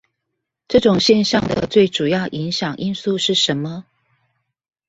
[0.67, 3.85] 這種現象的最主要影響因素是什麼？